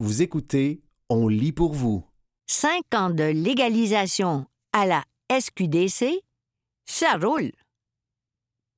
[0.00, 2.04] Vous écoutez On lit pour vous.
[2.46, 6.22] Cinq ans de légalisation à la SQDC,
[6.86, 7.50] ça roule.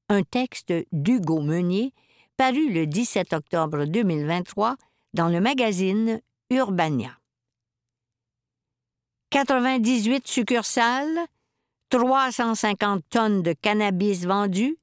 [0.09, 1.93] Un texte d'Hugo Meunier,
[2.39, 4.77] paru le 17 octobre 2023
[5.13, 7.19] dans le magazine Urbania.
[9.29, 11.27] 98 succursales,
[11.91, 14.79] 350 tonnes de cannabis vendues,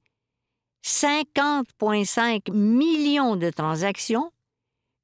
[0.86, 4.32] 50,5 millions de transactions,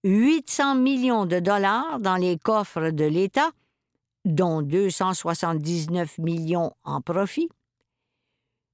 [0.04, 3.52] 800 millions de dollars dans les coffres de l'État,
[4.26, 7.50] dont 279 millions en profit,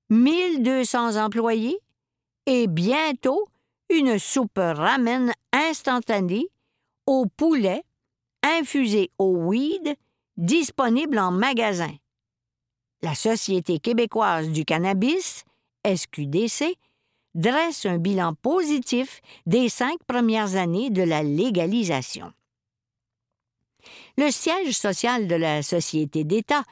[0.09, 1.79] 1200 employés
[2.45, 3.47] et bientôt
[3.89, 6.47] une soupe ramen instantanée
[7.05, 7.83] au poulet
[8.43, 9.95] infusée au weed
[10.37, 11.93] disponible en magasin.
[13.01, 15.43] La Société québécoise du cannabis,
[15.85, 16.77] SQDC,
[17.35, 22.31] dresse un bilan positif des cinq premières années de la légalisation.
[24.17, 26.63] Le siège social de la Société d'État,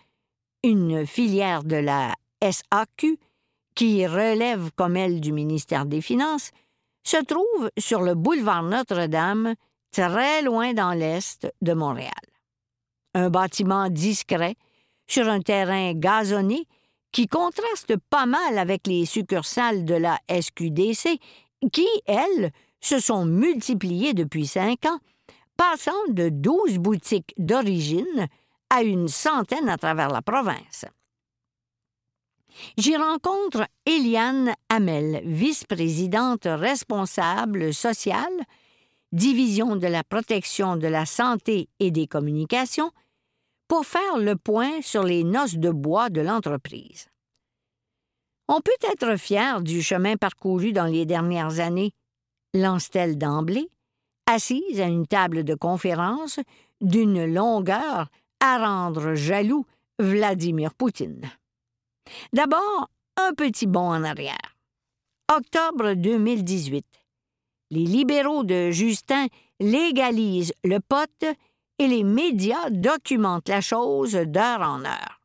[0.64, 3.18] une filière de la SAQ,
[3.76, 6.52] qui relève comme elle du ministère des Finances,
[7.04, 9.56] se trouve sur le boulevard Notre-Dame,
[9.92, 12.12] très loin dans l'est de Montréal.
[13.14, 14.56] Un bâtiment discret,
[15.08, 16.68] sur un terrain gazonné,
[17.12, 21.20] qui contraste pas mal avec les succursales de la SQDC,
[21.72, 25.00] qui, elles, se sont multipliées depuis cinq ans,
[25.56, 28.28] passant de douze boutiques d'origine
[28.70, 30.86] à une centaine à travers la province.
[32.78, 38.44] J'y rencontre Eliane Hamel, vice-présidente responsable sociale,
[39.12, 42.92] division de la protection de la santé et des communications,
[43.68, 47.08] pour faire le point sur les noces de bois de l'entreprise.
[48.48, 51.92] On peut être fier du chemin parcouru dans les dernières années,
[52.54, 53.70] lance-t-elle d'emblée,
[54.26, 56.40] assise à une table de conférence
[56.80, 59.66] d'une longueur à rendre jaloux
[60.00, 61.30] Vladimir Poutine.
[62.32, 64.56] D'abord, un petit bond en arrière.
[65.36, 66.86] Octobre 2018.
[67.72, 69.28] Les libéraux de Justin
[69.60, 71.26] légalisent le pote
[71.80, 75.22] et les médias documentent la chose d'heure en heure.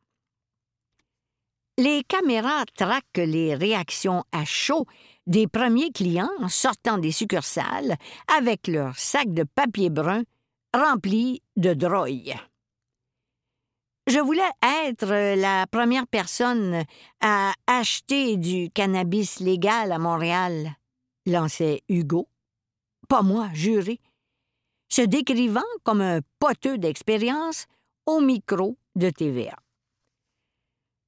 [1.77, 4.85] Les caméras traquent les réactions à chaud
[5.25, 7.95] des premiers clients sortant des succursales
[8.37, 10.23] avec leurs sacs de papier brun
[10.73, 12.35] remplis de droïs.
[14.05, 14.41] Je voulais
[14.85, 16.83] être la première personne
[17.21, 20.75] à acheter du cannabis légal à Montréal,
[21.25, 22.27] lançait Hugo.
[23.07, 24.01] Pas moi, juré
[24.89, 27.65] se décrivant comme un poteux d'expérience
[28.05, 29.55] au micro de TVA.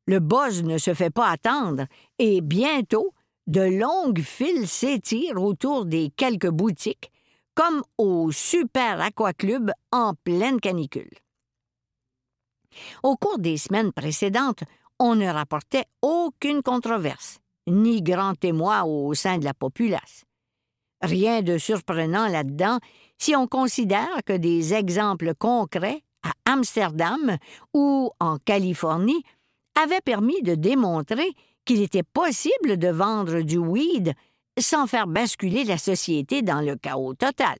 [0.07, 1.85] Le buzz ne se fait pas attendre
[2.19, 3.13] et bientôt,
[3.47, 7.11] de longues files s'étirent autour des quelques boutiques,
[7.53, 11.11] comme au Super Aquaclub en pleine canicule.
[13.03, 14.63] Au cours des semaines précédentes,
[14.99, 20.25] on ne rapportait aucune controverse, ni grand témoin au sein de la populace.
[21.01, 22.79] Rien de surprenant là-dedans
[23.17, 27.37] si on considère que des exemples concrets à Amsterdam
[27.73, 29.23] ou en Californie
[29.75, 31.29] avaient permis de démontrer
[31.65, 34.13] qu'il était possible de vendre du weed
[34.57, 37.57] sans faire basculer la société dans le chaos total.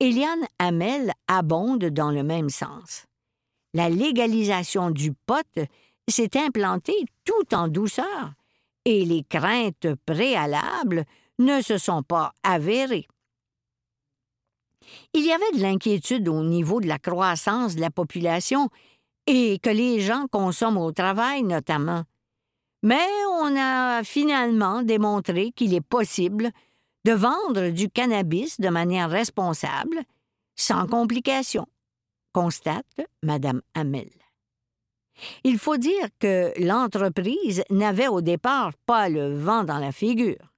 [0.00, 3.06] Eliane Hamel abonde dans le même sens.
[3.74, 5.46] La légalisation du pot
[6.08, 8.32] s'est implantée tout en douceur
[8.84, 11.04] et les craintes préalables
[11.38, 13.06] ne se sont pas avérées.
[15.12, 18.68] Il y avait de l'inquiétude au niveau de la croissance de la population
[19.26, 22.04] et que les gens consomment au travail notamment.
[22.82, 23.06] Mais
[23.40, 26.50] on a finalement démontré qu'il est possible
[27.04, 30.02] de vendre du cannabis de manière responsable,
[30.56, 31.66] sans complications,
[32.32, 34.10] constate Mme Hamel.
[35.44, 40.53] Il faut dire que l'entreprise n'avait au départ pas le vent dans la figure.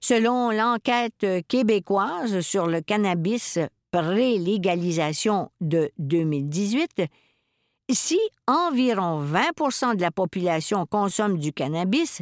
[0.00, 3.58] Selon l'enquête québécoise sur le cannabis
[3.90, 7.02] pré-légalisation de 2018,
[7.90, 12.20] si environ 20 de la population consomme du cannabis,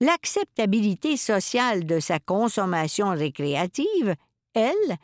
[0.00, 4.14] l'acceptabilité sociale de sa consommation récréative,
[4.54, 4.96] elle,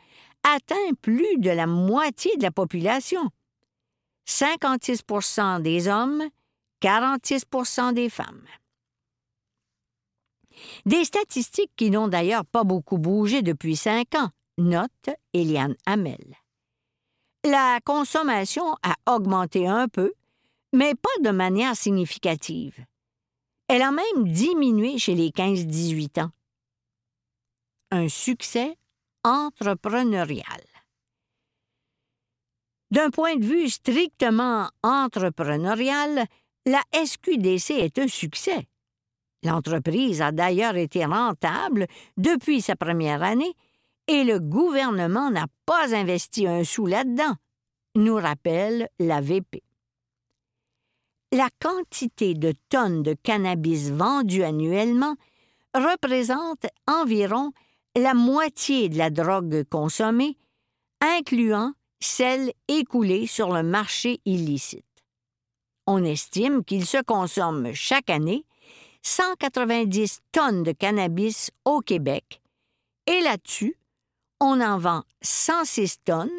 [0.43, 3.29] atteint plus de la moitié de la population.
[4.27, 6.23] 56% des hommes,
[6.81, 8.45] 46% des femmes.
[10.85, 16.35] Des statistiques qui n'ont d'ailleurs pas beaucoup bougé depuis cinq ans, note Eliane Hamel.
[17.45, 20.13] La consommation a augmenté un peu,
[20.73, 22.85] mais pas de manière significative.
[23.67, 26.31] Elle a même diminué chez les 15-18 ans.
[27.91, 28.77] Un succès
[29.23, 30.63] entrepreneurial.
[32.91, 36.25] D'un point de vue strictement entrepreneurial,
[36.65, 38.67] la SQDC est un succès.
[39.43, 41.87] L'entreprise a d'ailleurs été rentable
[42.17, 43.53] depuis sa première année
[44.07, 47.35] et le gouvernement n'a pas investi un sou là-dedans,
[47.95, 49.61] nous rappelle la VP.
[51.31, 55.15] La quantité de tonnes de cannabis vendues annuellement
[55.75, 57.51] représente environ
[57.95, 60.37] la moitié de la drogue consommée,
[61.01, 64.85] incluant celle écoulée sur le marché illicite.
[65.85, 68.43] On estime qu'il se consomme chaque année
[69.03, 72.41] 190 tonnes de cannabis au Québec,
[73.05, 73.75] et là-dessus,
[74.39, 76.29] on en vend 106 tonnes,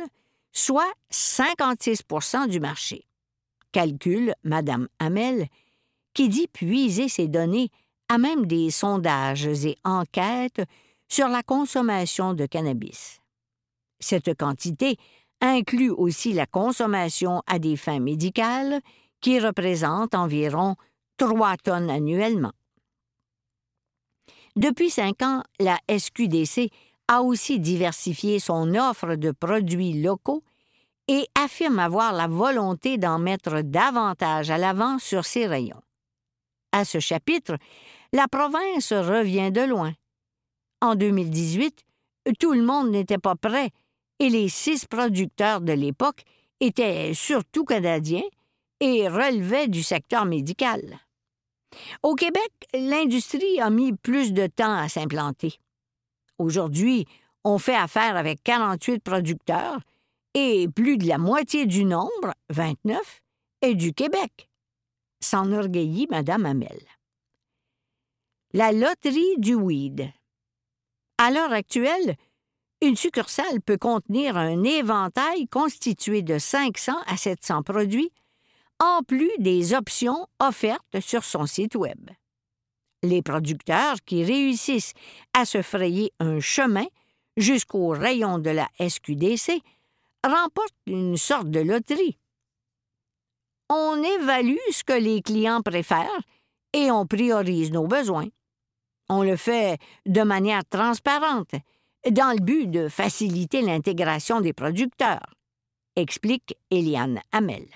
[0.53, 3.07] soit 56% du marché.
[3.73, 5.49] Calcule Mme Hamel,
[6.15, 7.71] qui dit puiser ces données
[8.09, 10.63] à même des sondages et enquêtes
[11.09, 13.21] sur la consommation de cannabis.
[14.01, 14.97] Cette quantité
[15.41, 18.81] inclut aussi la consommation à des fins médicales,
[19.21, 20.77] qui représente environ
[21.21, 22.53] 3 tonnes annuellement.
[24.57, 26.71] Depuis cinq ans, la SQDC
[27.09, 30.43] a aussi diversifié son offre de produits locaux
[31.09, 35.83] et affirme avoir la volonté d'en mettre davantage à l'avant sur ses rayons.
[36.73, 37.59] À ce chapitre,
[38.15, 39.93] la province revient de loin.
[40.81, 41.85] En 2018,
[42.39, 43.73] tout le monde n'était pas prêt
[44.21, 46.25] et les six producteurs de l'époque
[46.61, 48.29] étaient surtout canadiens
[48.81, 50.99] et relevaient du secteur médical.
[52.03, 55.59] Au Québec, l'industrie a mis plus de temps à s'implanter.
[56.39, 57.07] Aujourd'hui,
[57.45, 59.81] on fait affaire avec 48 producteurs
[60.35, 63.23] et plus de la moitié du nombre, 29,
[63.63, 64.49] est du Québec.
[65.21, 66.81] S'enorgueillit Mme Hamel.
[68.53, 70.11] La loterie du weed.
[71.19, 72.17] À l'heure actuelle,
[72.81, 78.11] une succursale peut contenir un éventail constitué de 500 à 700 produits
[78.81, 82.11] en plus des options offertes sur son site Web.
[83.03, 84.95] Les producteurs qui réussissent
[85.33, 86.87] à se frayer un chemin
[87.37, 89.63] jusqu'au rayon de la SQDC
[90.25, 92.19] remportent une sorte de loterie.
[93.69, 96.23] On évalue ce que les clients préfèrent
[96.73, 98.29] et on priorise nos besoins.
[99.09, 101.55] On le fait de manière transparente,
[102.11, 105.35] dans le but de faciliter l'intégration des producteurs,
[105.97, 107.67] explique Eliane Hamel.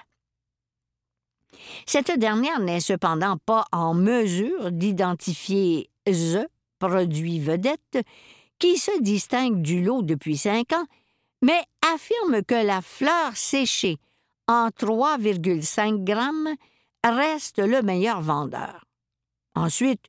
[1.86, 6.46] Cette dernière n'est cependant pas en mesure d'identifier The
[6.78, 7.98] produit vedette
[8.58, 10.86] qui se distingue du lot depuis cinq ans,
[11.42, 11.60] mais
[11.94, 13.98] affirme que la fleur séchée
[14.48, 16.54] en 3,5 grammes
[17.04, 18.84] reste le meilleur vendeur.
[19.54, 20.04] Ensuite,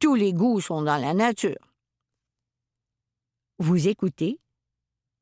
[0.00, 1.74] tous les goûts sont dans la nature.
[3.58, 4.38] Vous écoutez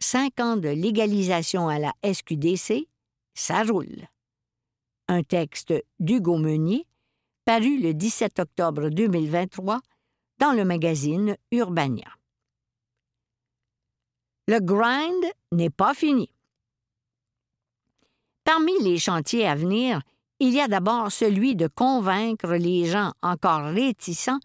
[0.01, 2.89] Cinq ans de légalisation à la SQDC,
[3.35, 4.09] ça roule
[5.09, 6.87] un texte d'Hugo Meunier,
[7.45, 9.81] paru le 17 octobre 2023
[10.39, 12.09] dans le magazine Urbania.
[14.47, 16.31] Le grind n'est pas fini.
[18.45, 20.03] Parmi les chantiers à venir,
[20.39, 24.41] il y a d'abord celui de convaincre les gens encore réticents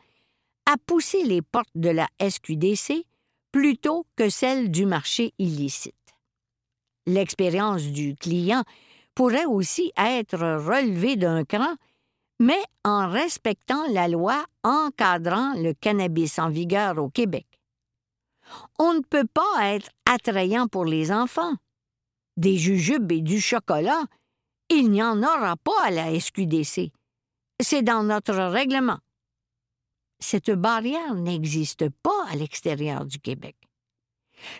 [0.65, 3.05] à pousser les portes de la SQDC
[3.51, 5.95] plutôt que celles du marché illicite.
[7.07, 8.63] L'expérience du client
[9.19, 11.75] pourrait aussi être relevé d'un cran,
[12.39, 17.45] mais en respectant la loi encadrant le cannabis en vigueur au Québec.
[18.79, 21.53] On ne peut pas être attrayant pour les enfants.
[22.37, 24.05] Des jujubes et du chocolat,
[24.69, 26.93] il n'y en aura pas à la SQDC.
[27.61, 28.99] C'est dans notre règlement.
[30.21, 33.57] Cette barrière n'existe pas à l'extérieur du Québec.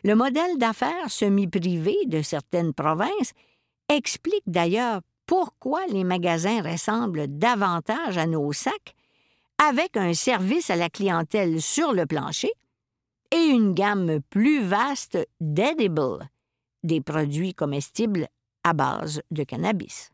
[0.04, 3.32] Le modèle d'affaires semi-privé de certaines provinces
[3.90, 8.96] explique d'ailleurs pourquoi les magasins ressemblent davantage à nos sacs,
[9.58, 12.52] avec un service à la clientèle sur le plancher
[13.32, 16.28] et une gamme plus vaste d'edibles,
[16.84, 18.28] des produits comestibles
[18.64, 20.10] à base de cannabis.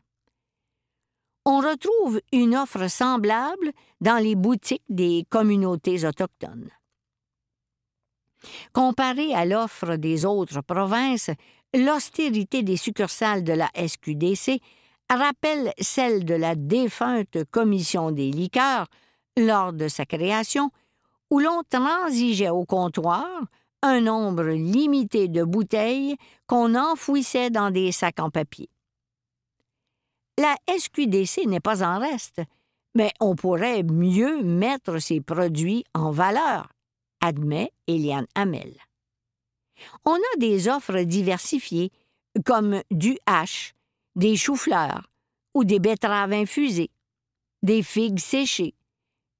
[1.44, 6.70] On retrouve une offre semblable dans les boutiques des communautés autochtones.
[8.72, 11.30] Comparée à l'offre des autres provinces,
[11.74, 14.60] l'austérité des succursales de la SQDC
[15.10, 18.86] rappelle celle de la défunte Commission des liqueurs
[19.36, 20.70] lors de sa création,
[21.30, 23.26] où l'on transigeait au comptoir
[23.82, 28.68] un nombre limité de bouteilles qu'on enfouissait dans des sacs en papier.
[30.38, 32.42] La SQDC n'est pas en reste,
[32.94, 36.68] mais on pourrait mieux mettre ces produits en valeur,
[37.20, 38.74] admet Eliane Hamel.
[40.04, 41.90] On a des offres diversifiées,
[42.44, 43.74] comme du hache,
[44.14, 45.08] des choux-fleurs
[45.54, 46.90] ou des betteraves infusées,
[47.62, 48.74] des figues séchées,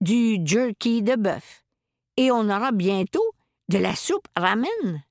[0.01, 1.65] du jerky de bœuf,
[2.17, 3.25] et on aura bientôt
[3.69, 5.03] de la soupe ramen.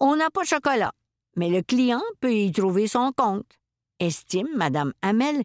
[0.00, 0.92] On n'a pas de chocolat,
[1.36, 3.58] mais le client peut y trouver son compte,
[4.00, 5.42] estime Mme Hamel,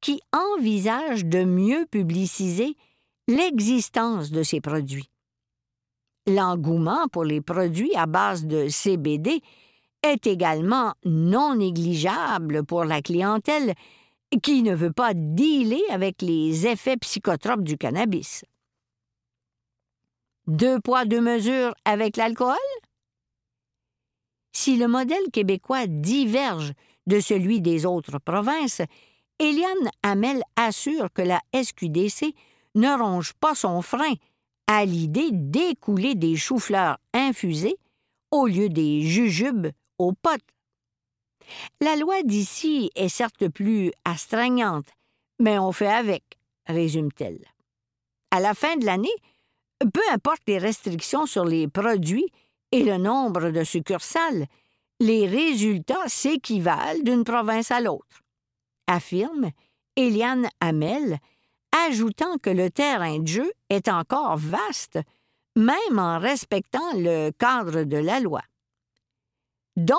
[0.00, 2.76] qui envisage de mieux publiciser
[3.28, 5.10] l'existence de ces produits.
[6.30, 9.42] L'engouement pour les produits à base de CBD
[10.04, 13.74] est également non négligeable pour la clientèle
[14.40, 18.44] qui ne veut pas dealer avec les effets psychotropes du cannabis.
[20.46, 22.54] Deux poids, deux mesures avec l'alcool?
[24.52, 26.74] Si le modèle québécois diverge
[27.08, 28.82] de celui des autres provinces,
[29.40, 32.36] Eliane Hamel assure que la SQDC
[32.76, 34.14] ne ronge pas son frein
[34.72, 37.76] à l'idée d'écouler des choux-fleurs infusés
[38.30, 39.66] au lieu des jujubes
[39.98, 40.40] aux potes.
[41.80, 44.86] La loi d'ici est certes plus astreignante,
[45.40, 46.22] mais on fait avec,
[46.68, 47.44] résume-t-elle.
[48.30, 49.08] À la fin de l'année,
[49.92, 52.30] peu importe les restrictions sur les produits
[52.70, 54.46] et le nombre de succursales,
[55.00, 58.22] les résultats s'équivalent d'une province à l'autre,
[58.86, 59.50] affirme
[59.96, 61.18] Eliane Hamel,
[61.86, 64.98] ajoutant que le terrain de jeu est encore vaste,
[65.56, 68.42] même en respectant le cadre de la loi.
[69.76, 69.98] Donc,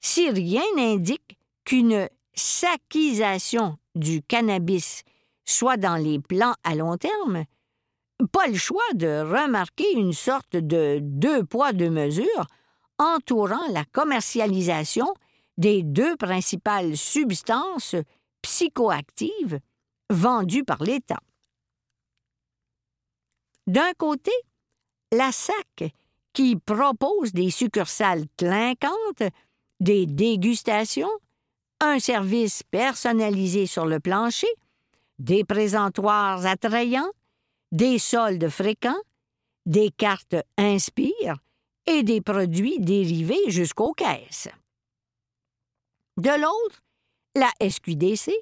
[0.00, 5.02] si rien n'indique qu'une saquisation du cannabis
[5.44, 7.44] soit dans les plans à long terme,
[8.32, 12.46] pas le choix de remarquer une sorte de deux poids, deux mesures
[12.98, 15.06] entourant la commercialisation
[15.56, 17.96] des deux principales substances
[18.42, 19.60] psychoactives
[20.10, 21.20] vendues par l'État.
[23.66, 24.32] D'un côté,
[25.12, 25.94] la SAC,
[26.32, 29.22] qui propose des succursales clinquantes,
[29.80, 31.10] des dégustations,
[31.80, 34.52] un service personnalisé sur le plancher,
[35.18, 37.10] des présentoirs attrayants,
[37.72, 39.00] des soldes fréquents,
[39.66, 41.36] des cartes Inspire
[41.86, 44.48] et des produits dérivés jusqu'aux caisses.
[46.16, 46.82] De l'autre,
[47.34, 48.32] la SQDC,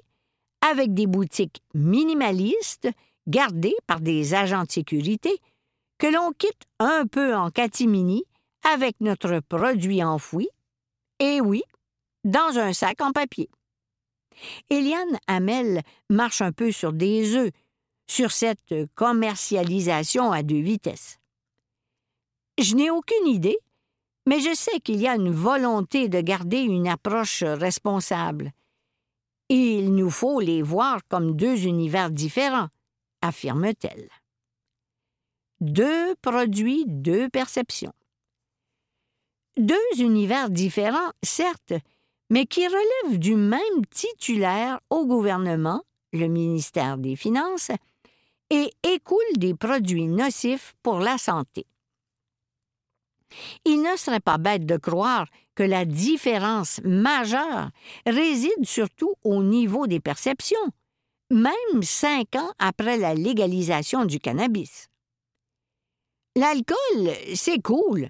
[0.61, 2.89] avec des boutiques minimalistes
[3.27, 5.39] gardées par des agents de sécurité
[5.97, 8.23] que l'on quitte un peu en catimini
[8.73, 10.49] avec notre produit enfoui,
[11.19, 11.63] et oui,
[12.23, 13.49] dans un sac en papier.
[14.69, 17.51] Eliane Hamel marche un peu sur des œufs
[18.07, 21.19] sur cette commercialisation à deux vitesses.
[22.57, 23.59] Je n'ai aucune idée,
[24.25, 28.51] mais je sais qu'il y a une volonté de garder une approche responsable.
[29.49, 32.69] Il nous faut les voir comme deux univers différents,
[33.23, 34.07] affirme-t-elle.
[35.59, 37.93] Deux produits, deux perceptions.
[39.57, 41.73] Deux univers différents, certes,
[42.29, 45.81] mais qui relèvent du même titulaire au gouvernement,
[46.13, 47.71] le ministère des Finances,
[48.51, 51.65] et écoulent des produits nocifs pour la santé.
[53.65, 57.69] Il ne serait pas bête de croire que la différence majeure
[58.05, 60.57] réside surtout au niveau des perceptions,
[61.29, 64.87] même cinq ans après la légalisation du cannabis.
[66.35, 68.09] L'alcool, c'est cool,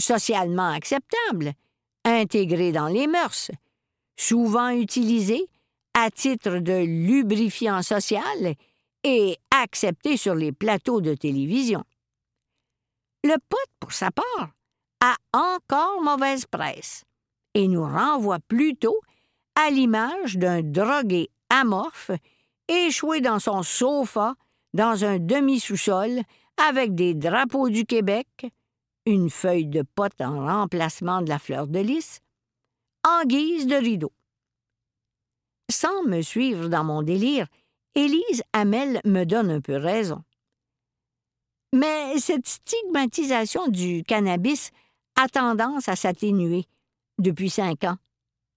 [0.00, 1.54] socialement acceptable,
[2.04, 3.50] intégré dans les mœurs,
[4.16, 5.48] souvent utilisé
[5.94, 8.54] à titre de lubrifiant social
[9.02, 11.84] et accepté sur les plateaux de télévision.
[13.24, 14.50] Le pote, pour sa part,
[15.00, 17.04] a encore mauvaise presse
[17.54, 19.00] et nous renvoie plutôt
[19.54, 22.10] à l'image d'un drogué amorphe
[22.68, 24.34] échoué dans son sofa
[24.74, 26.20] dans un demi-sous-sol
[26.68, 28.46] avec des drapeaux du Québec,
[29.06, 32.20] une feuille de pote en remplacement de la fleur de lys,
[33.06, 34.12] en guise de rideau.
[35.70, 37.46] Sans me suivre dans mon délire,
[37.94, 40.22] Élise Hamel me donne un peu raison.
[41.74, 44.70] Mais cette stigmatisation du cannabis
[45.16, 46.66] a tendance à s'atténuer
[47.18, 47.96] depuis cinq ans,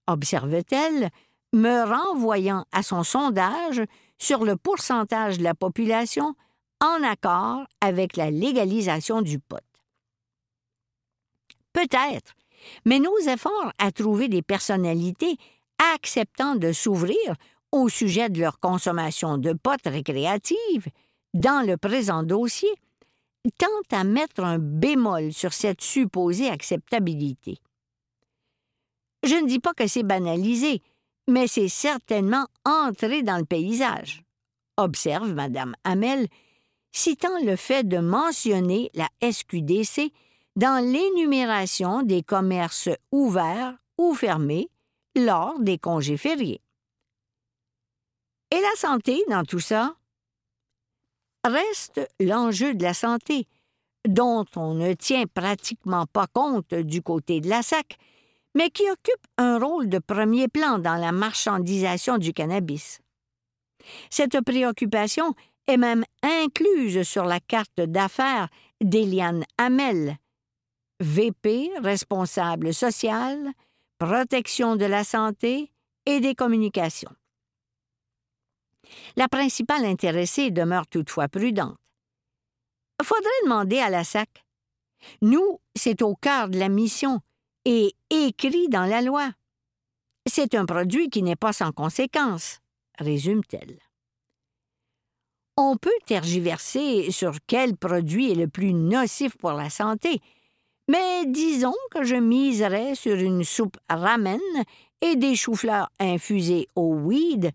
[0.06, 1.10] observe-t-elle,
[1.52, 3.82] me renvoyant à son sondage
[4.20, 6.36] sur le pourcentage de la population
[6.80, 9.66] en accord avec la légalisation du pot.
[11.74, 12.36] Peut-être,
[12.86, 15.38] mais nos efforts à trouver des personnalités
[15.96, 17.34] acceptant de s'ouvrir
[17.72, 20.90] au sujet de leur consommation de potes récréatives
[21.34, 22.70] dans le présent dossier
[23.58, 27.60] tentent à mettre un bémol sur cette supposée acceptabilité.
[29.24, 30.82] Je ne dis pas que c'est banalisé,
[31.28, 34.24] mais c'est certainement entré dans le paysage,
[34.78, 36.28] observe Mme Hamel,
[36.92, 40.12] citant le fait de mentionner la SQDC
[40.56, 44.70] dans l'énumération des commerces ouverts ou fermés
[45.16, 46.62] lors des congés fériés.
[48.52, 49.96] Et la santé dans tout ça?
[51.44, 53.48] Reste l'enjeu de la santé,
[54.08, 57.98] dont on ne tient pratiquement pas compte du côté de la SAC,
[58.56, 63.00] mais qui occupe un rôle de premier plan dans la marchandisation du cannabis.
[64.10, 65.36] Cette préoccupation
[65.68, 68.50] est même incluse sur la carte d'affaires
[68.82, 70.18] d'Eliane Hamel,
[71.00, 73.52] VP responsable social,
[74.00, 75.72] protection de la santé
[76.06, 77.12] et des communications.
[79.16, 81.78] La principale intéressée demeure toutefois prudente.
[83.04, 84.30] Faudrait demander à la SAC.
[85.22, 87.22] Nous, c'est au cœur de la mission
[87.66, 89.32] et écrit dans la loi.
[90.26, 92.60] C'est un produit qui n'est pas sans conséquences,
[92.98, 93.80] résume-t-elle.
[95.56, 100.22] On peut tergiverser sur quel produit est le plus nocif pour la santé,
[100.88, 104.40] mais disons que je miserais sur une soupe ramen
[105.02, 107.52] et des choux-fleurs infusés au weed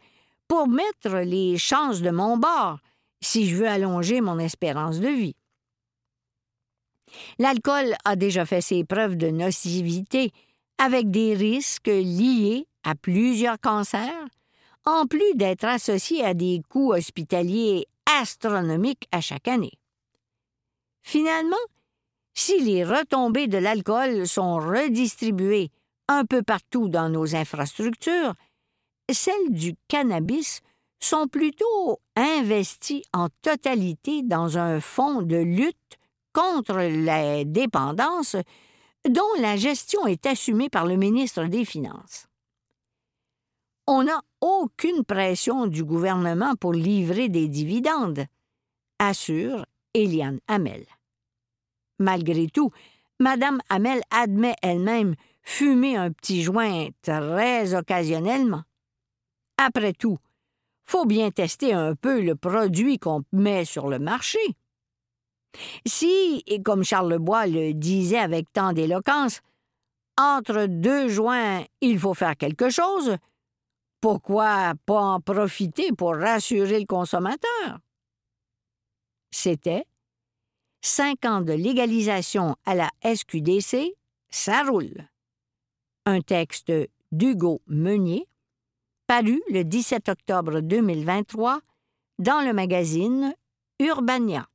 [0.53, 2.79] pour mettre les chances de mon bord
[3.23, 5.35] si je veux allonger mon espérance de vie.
[7.39, 10.31] L'alcool a déjà fait ses preuves de nocivité
[10.77, 14.27] avec des risques liés à plusieurs cancers,
[14.85, 17.87] en plus d'être associé à des coûts hospitaliers
[18.21, 19.79] astronomiques à chaque année.
[21.03, 21.65] Finalement,
[22.35, 25.71] si les retombées de l'alcool sont redistribuées
[26.09, 28.35] un peu partout dans nos infrastructures,
[29.11, 30.61] celles du cannabis
[31.01, 35.99] sont plutôt investies en totalité dans un fonds de lutte
[36.33, 38.37] contre la dépendance
[39.09, 42.27] dont la gestion est assumée par le ministre des Finances.
[43.87, 48.25] On n'a aucune pression du gouvernement pour livrer des dividendes,
[49.01, 50.87] assure Eliane Hamel.
[51.99, 52.71] Malgré tout,
[53.19, 58.63] Madame Hamel admet elle-même fumer un petit joint très occasionnellement.
[59.65, 60.19] Après tout,
[60.85, 64.41] faut bien tester un peu le produit qu'on met sur le marché.
[65.87, 69.41] Si, et comme Charles Bois le disait avec tant d'éloquence,
[70.19, 73.17] entre deux joints, il faut faire quelque chose,
[74.01, 77.79] pourquoi pas en profiter pour rassurer le consommateur?
[79.31, 79.87] C'était
[80.81, 83.95] cinq ans de légalisation à la SQDC,
[84.29, 85.09] ça roule.
[86.05, 86.73] Un texte
[87.13, 88.27] d'Hugo Meunier,
[89.13, 91.61] paru le 17 octobre 2023
[92.19, 93.35] dans le magazine
[93.79, 94.47] Urbania.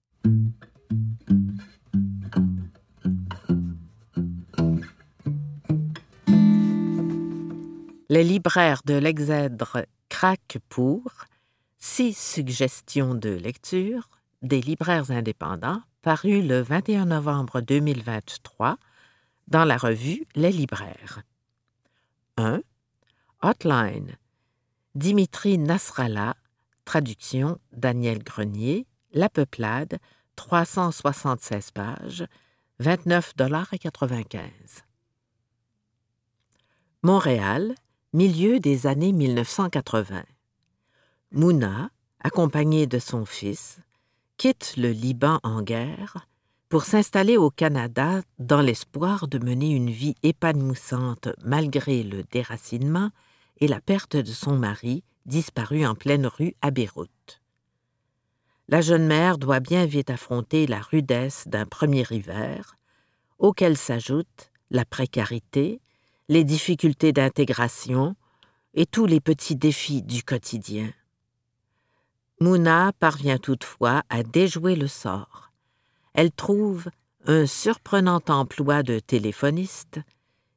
[8.09, 11.03] Les libraires de l'Exèdre craquent pour
[11.77, 14.09] six suggestions de lecture
[14.41, 18.77] des libraires indépendants paru le 21 novembre 2023
[19.49, 21.21] dans la revue Les libraires.
[22.37, 22.61] 1.
[23.43, 24.17] Hotline.
[24.97, 26.35] Dimitri Nasrallah,
[26.83, 29.99] traduction Daniel Grenier, La Peuplade,
[30.37, 32.25] 376 pages,
[32.81, 34.39] 29,95
[37.03, 37.75] Montréal,
[38.11, 40.23] milieu des années 1980.
[41.31, 43.79] Mouna, accompagnée de son fils,
[44.37, 46.27] quitte le Liban en guerre
[46.69, 53.11] pour s'installer au Canada dans l'espoir de mener une vie épanouissante malgré le déracinement
[53.57, 57.41] et la perte de son mari, disparu en pleine rue à Beyrouth.
[58.69, 62.75] La jeune mère doit bien vite affronter la rudesse d'un premier hiver,
[63.39, 65.79] auquel s'ajoutent la précarité,
[66.27, 68.15] les difficultés d'intégration
[68.73, 70.91] et tous les petits défis du quotidien.
[72.39, 75.51] Mouna parvient toutefois à déjouer le sort.
[76.13, 76.89] Elle trouve
[77.25, 79.99] un surprenant emploi de téléphoniste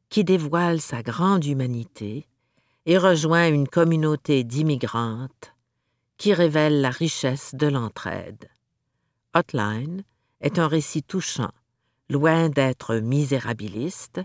[0.08, 2.26] qui dévoile sa grande humanité
[2.86, 5.54] et rejoint une communauté d'immigrantes
[6.16, 8.48] qui révèle la richesse de l'entraide.
[9.34, 10.04] Hotline
[10.40, 11.52] est un récit touchant,
[12.08, 14.20] loin d'être misérabiliste,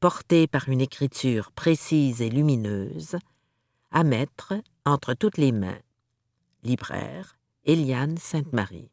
[0.00, 3.16] porté par une écriture précise et lumineuse,
[3.90, 5.80] à mettre entre toutes les mains.
[6.62, 8.90] Libraire, Eliane Sainte-Marie.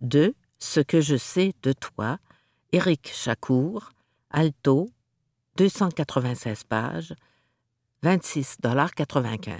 [0.00, 0.34] 2.
[0.58, 2.18] Ce que je sais de toi,
[2.72, 3.90] Éric Chacour,
[4.30, 4.90] Alto,
[5.56, 7.14] 296 pages,
[8.02, 9.58] 26,95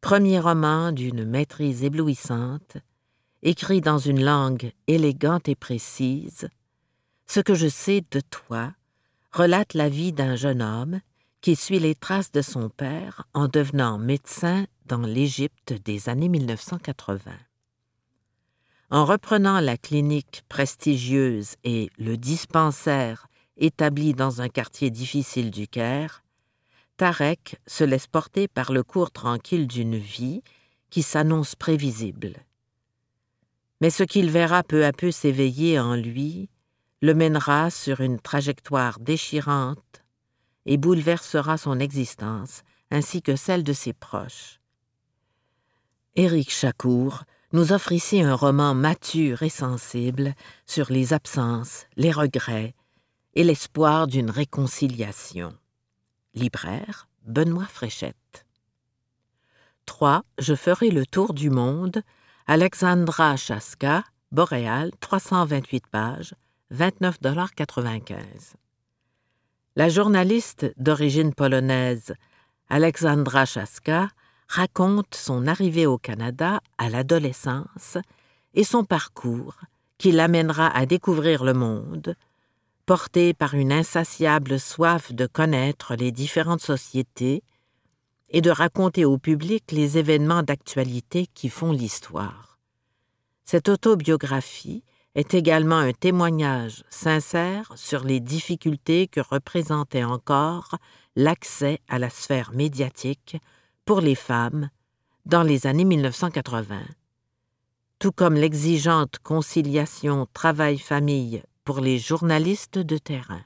[0.00, 2.76] Premier roman d'une maîtrise éblouissante,
[3.42, 6.48] écrit dans une langue élégante et précise,
[7.28, 8.72] ce que je sais de toi
[9.30, 11.00] relate la vie d'un jeune homme
[11.40, 17.30] qui suit les traces de son père en devenant médecin dans l'Égypte des années 1980.
[18.90, 23.27] En reprenant la clinique prestigieuse et le dispensaire
[23.58, 26.22] établi dans un quartier difficile du Caire,
[26.96, 30.42] Tarek se laisse porter par le cours tranquille d'une vie
[30.90, 32.34] qui s'annonce prévisible.
[33.80, 36.48] Mais ce qu'il verra peu à peu s'éveiller en lui
[37.00, 40.02] le mènera sur une trajectoire déchirante
[40.66, 44.60] et bouleversera son existence ainsi que celle de ses proches.
[46.16, 50.34] Éric Chacour nous offre ici un roman mature et sensible
[50.66, 52.74] sur les absences, les regrets
[53.38, 55.54] et l'espoir d'une réconciliation.
[56.34, 58.44] Libraire, Benoît Fréchette.
[59.86, 60.24] 3.
[60.38, 62.02] Je ferai le tour du monde.
[62.48, 66.34] Alexandra Chaska, Boréal, 328 pages,
[66.74, 68.54] 29,95
[69.76, 72.14] La journaliste d'origine polonaise
[72.68, 74.08] Alexandra Chaska
[74.48, 77.98] raconte son arrivée au Canada à l'adolescence
[78.54, 79.60] et son parcours
[79.96, 82.16] qui l'amènera à découvrir le monde,
[82.88, 87.42] porté par une insatiable soif de connaître les différentes sociétés
[88.30, 92.58] et de raconter au public les événements d'actualité qui font l'histoire.
[93.44, 100.78] Cette autobiographie est également un témoignage sincère sur les difficultés que représentait encore
[101.14, 103.36] l'accès à la sphère médiatique
[103.84, 104.70] pour les femmes
[105.26, 106.80] dans les années 1980,
[107.98, 113.44] tout comme l'exigeante conciliation travail-famille pour les journalistes de terrain.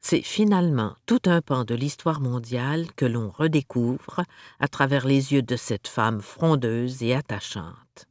[0.00, 4.22] C'est finalement tout un pan de l'histoire mondiale que l'on redécouvre
[4.60, 8.06] à travers les yeux de cette femme frondeuse et attachante.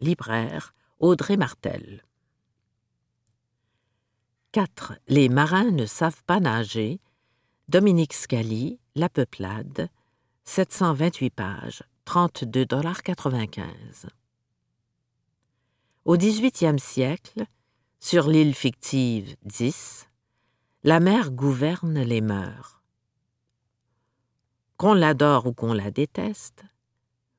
[0.00, 2.04] Libraire Audrey Martel.
[4.52, 4.92] 4.
[5.08, 7.00] Les marins ne savent pas nager.
[7.68, 9.88] Dominique Scali, La Peuplade,
[10.44, 14.10] 728 pages, 32,95
[16.04, 17.44] au XVIIIe siècle,
[17.98, 20.08] sur l'île fictive 10,
[20.82, 22.82] la mer gouverne les mœurs.
[24.76, 26.64] Qu'on l'adore ou qu'on la déteste,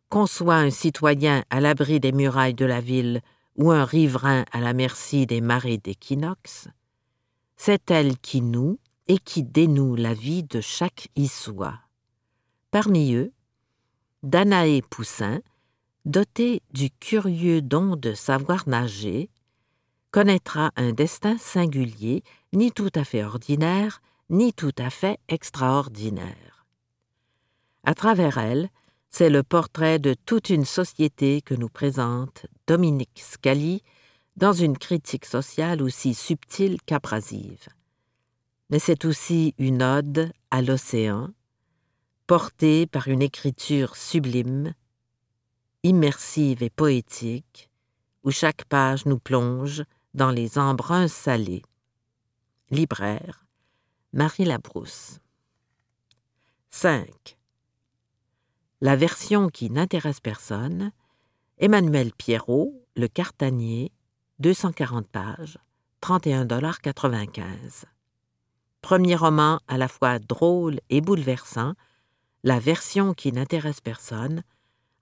[0.09, 3.21] qu'on soit un citoyen à l'abri des murailles de la ville
[3.55, 6.67] ou un riverain à la merci des marées d'équinoxe,
[7.57, 11.79] c'est elle qui noue et qui dénoue la vie de chaque Issois.
[12.71, 13.31] Parmi eux,
[14.23, 15.41] Danaé Poussin,
[16.05, 19.29] doté du curieux don de savoir nager,
[20.11, 26.65] connaîtra un destin singulier, ni tout à fait ordinaire, ni tout à fait extraordinaire.
[27.83, 28.69] À travers elle,
[29.09, 33.81] c'est le portrait de toute une société que nous présente Dominique Scali
[34.35, 37.67] dans une critique sociale aussi subtile qu'abrasive.
[38.69, 41.29] Mais c'est aussi une ode à l'océan,
[42.27, 44.73] portée par une écriture sublime,
[45.85, 47.69] immersive et poétique,
[48.23, 49.83] où chaque page nous plonge
[50.15, 51.61] dans les embruns salés.
[52.71, 53.45] Libraire,
[54.11, 55.19] Marie Labrousse.
[56.71, 57.37] 5.
[58.81, 60.91] La version qui n'intéresse personne,
[61.59, 63.91] Emmanuel Pierrot, Le Cartanier,
[64.39, 65.59] 240 pages,
[66.01, 67.83] 31,95
[68.81, 71.73] Premier roman à la fois drôle et bouleversant,
[72.43, 74.41] La version qui n'intéresse personne,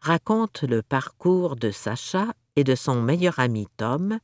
[0.03, 4.19] raconte le parcours de Sacha et de son meilleur ami Tom,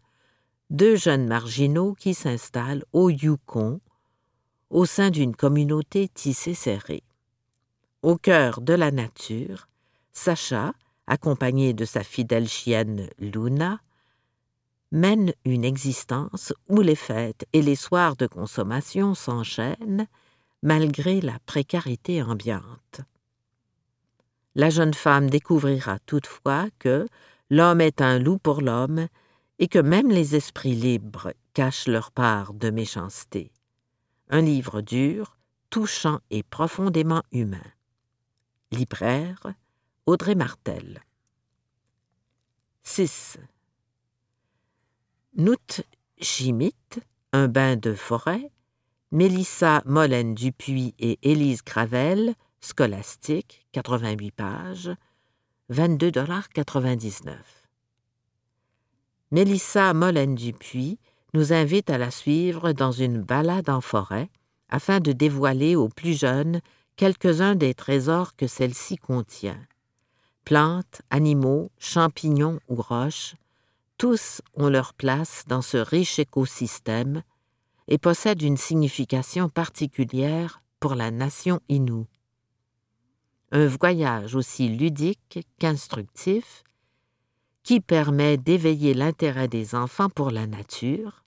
[0.70, 3.80] deux jeunes marginaux qui s'installent au Yukon,
[4.70, 7.04] au sein d'une communauté tissée serrée.
[8.02, 9.70] Au cœur de la nature,
[10.12, 10.74] Sacha,
[11.08, 13.80] accompagné de sa fidèle chienne Luna,
[14.92, 20.08] mène une existence où les fêtes et les soirs de consommation s'enchaînent
[20.62, 23.02] malgré la précarité ambiante
[24.60, 27.08] la jeune femme découvrira toutefois que
[27.50, 29.08] l'homme est un loup pour l'homme
[29.58, 33.54] et que même les esprits libres cachent leur part de méchanceté.
[34.30, 35.38] Un livre dur,
[35.69, 37.63] touchant et profondément humain.
[38.72, 39.54] Libraire,
[40.06, 41.04] Audrey Martel.
[42.84, 43.38] 6.
[45.38, 45.82] Nout
[46.19, 47.00] Chimite,
[47.32, 48.52] Un bain de forêt,
[49.13, 54.91] Mélissa Molène Dupuis et Élise Gravel, scolastique, 88 pages,
[55.72, 57.36] 22,99
[59.32, 60.98] Mélissa Molène Dupuis
[61.34, 64.30] nous invite à la suivre dans une balade en forêt
[64.69, 66.62] afin de dévoiler aux plus jeunes
[66.95, 69.60] quelques-uns des trésors que celle-ci contient.
[70.45, 73.36] Plantes, animaux, champignons ou roches,
[73.98, 77.22] tous ont leur place dans ce riche écosystème
[77.88, 82.08] et possèdent une signification particulière pour la nation inoue
[83.51, 86.63] un voyage aussi ludique qu'instructif
[87.63, 91.23] qui permet d'éveiller l'intérêt des enfants pour la nature,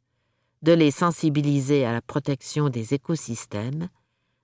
[0.63, 3.89] de les sensibiliser à la protection des écosystèmes,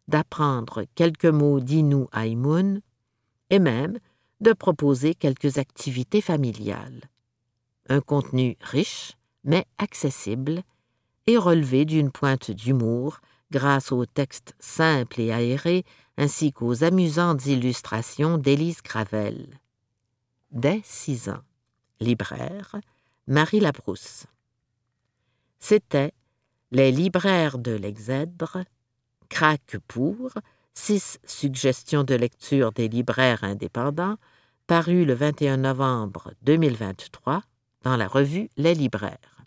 [0.08, 2.80] d'apprendre quelques mots d'Inu Aïmoun
[3.50, 3.98] et même
[4.40, 7.02] de proposer quelques activités familiales.
[7.88, 9.12] Un contenu riche,
[9.44, 10.62] mais accessible,
[11.26, 15.84] et relevé d'une pointe d'humour grâce aux textes simples et aérés
[16.18, 19.46] ainsi qu'aux amusantes illustrations d'Élise Gravel.
[20.50, 21.42] Dès six ans.
[22.00, 22.76] Libraire,
[23.26, 24.26] Marie Labrousse.
[25.61, 26.12] C'était
[26.72, 28.64] Les libraires de l'Exèdre,
[29.28, 30.33] Craque pour,
[30.74, 34.16] six suggestions de lecture des libraires indépendants,
[34.66, 37.42] paru le 21 novembre 2023
[37.83, 39.38] dans la revue Les libraires.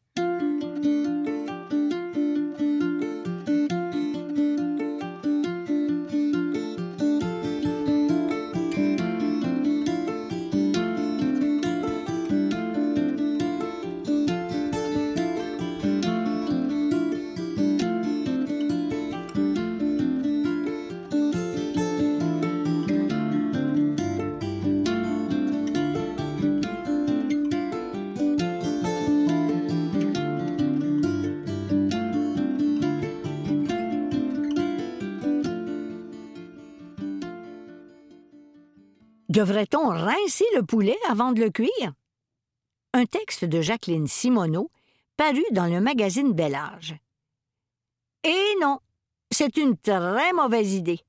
[39.31, 41.93] Devrait-on rincer le poulet avant de le cuire?
[42.91, 44.69] Un texte de Jacqueline Simoneau,
[45.15, 46.97] paru dans le magazine Bel Âge.
[48.25, 48.79] Et non,
[49.31, 50.99] c'est une très mauvaise idée.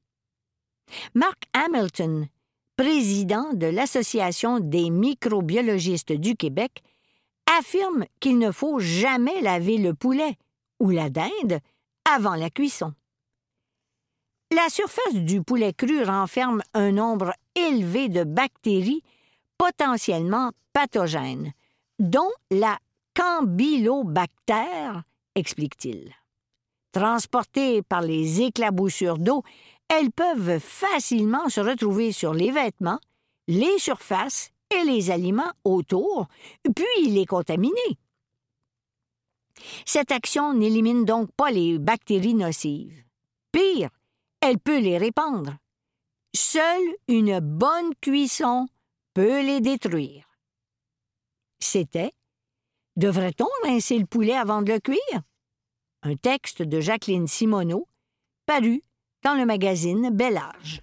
[1.17, 2.29] Mark Hamilton,
[2.77, 6.85] président de l'Association des microbiologistes du Québec,
[7.59, 10.37] affirme qu'il ne faut jamais laver le poulet
[10.79, 11.59] ou la dinde
[12.09, 12.95] avant la cuisson.
[14.55, 19.03] La surface du poulet cru renferme un nombre élevé de bactéries
[19.57, 21.55] potentiellement pathogènes,
[21.99, 22.79] dont la
[23.15, 26.13] campylobactère, explique-t-il.
[26.93, 29.43] Transportées par les éclaboussures d'eau,
[29.89, 33.01] elles peuvent facilement se retrouver sur les vêtements,
[33.49, 36.27] les surfaces et les aliments autour,
[36.77, 37.97] puis les contaminer.
[39.87, 43.03] Cette action n'élimine donc pas les bactéries nocives.
[43.51, 43.89] Pire,
[44.43, 45.57] elle peut les répandre.
[46.35, 48.67] Seule une bonne cuisson
[49.15, 50.27] peut les détruire.
[51.61, 52.13] C'était
[52.97, 55.23] Devrait-on rincer le poulet avant de le cuire?
[56.03, 57.89] Un texte de Jacqueline Simoneau,
[58.45, 58.83] paru
[59.23, 60.83] dans le magazine Bel Âge.